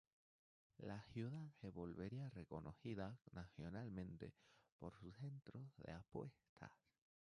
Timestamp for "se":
1.61-1.69